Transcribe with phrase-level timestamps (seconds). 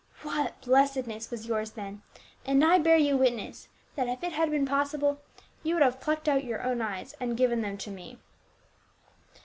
[0.23, 2.01] What blessedness was yours then;
[2.43, 5.19] and I bear you witness that if it had been pos sible,
[5.63, 8.17] ^e would have plucked out your own eyes and given them to me."